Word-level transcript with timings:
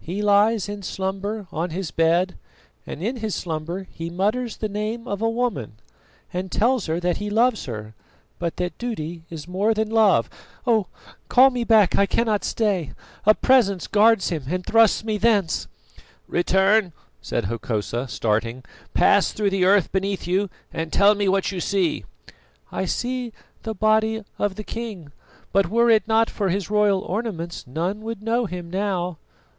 "He 0.00 0.22
lies 0.22 0.68
in 0.68 0.82
slumber 0.82 1.46
on 1.52 1.70
his 1.70 1.90
bed, 1.92 2.34
and 2.86 3.00
in 3.02 3.16
his 3.18 3.34
slumber 3.34 3.86
he 3.92 4.10
mutters 4.10 4.56
the 4.56 4.70
name 4.70 5.06
of 5.06 5.20
a 5.22 5.30
woman, 5.30 5.74
and 6.32 6.50
tells 6.50 6.86
her 6.86 6.98
that 6.98 7.18
he 7.18 7.30
loves 7.30 7.66
her, 7.66 7.94
but 8.40 8.56
that 8.56 8.76
duty 8.78 9.22
is 9.28 9.46
more 9.46 9.72
than 9.74 9.88
love. 9.90 10.28
Oh! 10.66 10.86
call 11.28 11.50
me 11.50 11.62
back 11.62 11.96
I 11.96 12.06
cannot 12.06 12.42
stay; 12.42 12.92
a 13.26 13.34
Presence 13.34 13.86
guards 13.86 14.30
him, 14.30 14.44
and 14.48 14.64
thrusts 14.66 15.04
me 15.04 15.16
thence." 15.18 15.68
"Return," 16.26 16.92
said 17.22 17.44
Hokosa 17.44 18.08
starting. 18.08 18.64
"Pass 18.94 19.30
through 19.30 19.50
the 19.50 19.66
earth 19.66 19.92
beneath 19.92 20.26
you 20.26 20.48
and 20.72 20.90
tell 20.92 21.14
me 21.14 21.28
what 21.28 21.52
you 21.52 21.60
see." 21.60 22.04
"I 22.72 22.84
see 22.86 23.32
the 23.62 23.74
body 23.74 24.24
of 24.38 24.54
the 24.56 24.64
king; 24.64 25.12
but 25.52 25.68
were 25.68 25.90
it 25.90 26.08
not 26.08 26.30
for 26.30 26.48
his 26.48 26.70
royal 26.70 27.02
ornaments 27.02 27.66
none 27.66 28.00
would 28.00 28.22
know 28.22 28.46
him 28.46 28.70
now." 28.70 29.18